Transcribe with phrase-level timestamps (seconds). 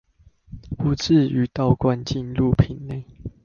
[0.79, 3.05] 不致於倒灌進入瓶內